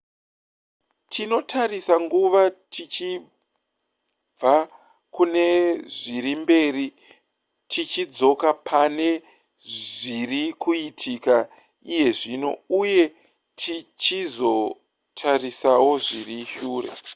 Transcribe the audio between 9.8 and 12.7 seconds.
zviri kuitika iye zvino